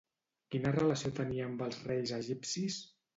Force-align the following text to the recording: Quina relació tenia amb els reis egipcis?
Quina 0.53 0.69
relació 0.77 1.11
tenia 1.19 1.45
amb 1.49 1.61
els 1.65 1.77
reis 1.91 2.15
egipcis? 2.19 2.79